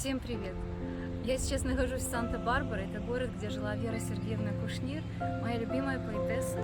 Всем 0.00 0.18
привет! 0.18 0.54
Я 1.24 1.36
сейчас 1.36 1.62
нахожусь 1.62 2.00
в 2.00 2.10
Санта-Барбара, 2.10 2.80
это 2.80 3.00
город, 3.00 3.28
где 3.36 3.50
жила 3.50 3.76
Вера 3.76 3.98
Сергеевна 3.98 4.52
Кушнир, 4.62 5.02
моя 5.42 5.58
любимая 5.58 5.98
поэтесса. 5.98 6.56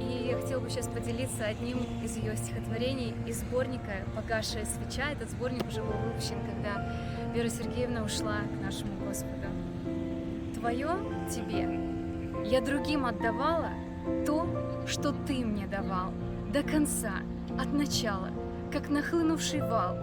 И 0.00 0.26
я 0.30 0.36
хотела 0.36 0.58
бы 0.58 0.68
сейчас 0.68 0.88
поделиться 0.88 1.44
одним 1.44 1.78
из 2.02 2.16
ее 2.16 2.36
стихотворений 2.36 3.14
из 3.24 3.38
сборника 3.38 3.92
«Погасшая 4.16 4.64
свеча». 4.64 5.12
Этот 5.12 5.30
сборник 5.30 5.64
уже 5.68 5.80
был 5.80 5.92
выпущен, 5.92 6.34
когда 6.44 6.92
Вера 7.32 7.48
Сергеевна 7.48 8.02
ушла 8.02 8.38
к 8.52 8.64
нашему 8.64 9.06
Господу. 9.06 9.46
Твое 10.56 10.88
тебе 11.30 11.68
я 12.50 12.60
другим 12.60 13.06
отдавала 13.06 13.70
то, 14.26 14.44
что 14.88 15.12
ты 15.28 15.34
мне 15.44 15.68
давал, 15.68 16.10
до 16.52 16.64
конца, 16.64 17.12
от 17.60 17.72
начала, 17.72 18.30
как 18.72 18.88
нахлынувший 18.88 19.60
вал, 19.60 19.96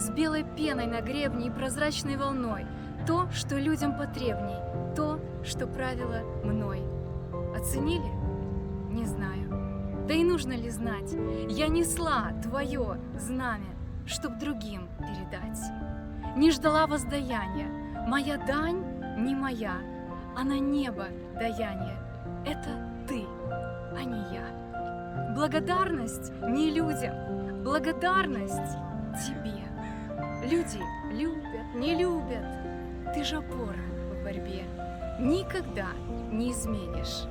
с 0.00 0.10
белой 0.10 0.44
пеной 0.56 0.86
на 0.86 1.02
гребне 1.02 1.48
и 1.48 1.50
прозрачной 1.50 2.16
волной, 2.16 2.66
то, 3.06 3.30
что 3.32 3.58
людям 3.58 3.96
потребней, 3.96 4.94
то, 4.96 5.20
что 5.44 5.66
правило 5.66 6.22
мной. 6.42 6.82
Оценили? 7.54 8.10
Не 8.90 9.04
знаю. 9.04 10.06
Да 10.08 10.14
и 10.14 10.24
нужно 10.24 10.54
ли 10.54 10.70
знать? 10.70 11.14
Я 11.48 11.68
несла 11.68 12.32
твое 12.42 12.98
знамя, 13.18 13.76
чтоб 14.06 14.38
другим 14.38 14.88
передать. 14.98 15.60
Не 16.36 16.50
ждала 16.50 16.86
воздаяния, 16.86 17.68
моя 18.08 18.38
дань 18.38 18.82
не 19.18 19.34
моя, 19.34 19.76
а 20.36 20.44
на 20.44 20.58
небо 20.58 21.06
даяние. 21.38 21.98
Это 22.46 22.70
ты, 23.06 23.24
а 23.94 24.02
не 24.02 24.34
я. 24.34 25.32
Благодарность 25.34 26.32
не 26.48 26.70
людям, 26.70 27.62
благодарность 27.62 28.76
тебе. 29.26 29.69
Люди 30.50 30.80
любят, 31.12 31.74
не 31.76 31.94
любят. 31.94 32.44
Ты 33.14 33.22
же 33.22 33.36
опора 33.36 33.78
в 34.10 34.24
борьбе. 34.24 34.64
Никогда 35.20 35.86
не 36.32 36.50
изменишь, 36.50 37.28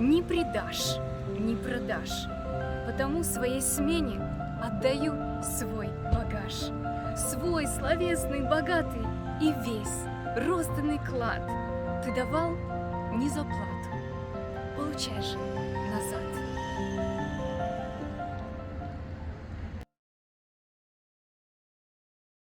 не 0.00 0.20
предашь, 0.20 0.96
не 1.38 1.54
продашь. 1.54 2.26
Потому 2.84 3.22
своей 3.22 3.62
смене 3.62 4.20
отдаю 4.60 5.12
свой 5.44 5.90
багаж. 6.12 6.72
Свой 7.16 7.68
словесный, 7.68 8.40
богатый 8.40 9.06
и 9.40 9.54
весь 9.64 10.44
розданный 10.44 10.98
клад. 10.98 11.48
Ты 12.04 12.12
давал 12.16 12.50
не 13.12 13.28
за 13.28 13.44
плату, 13.44 13.90
получай 14.76 15.22
же 15.22 15.38
назад. 15.38 16.26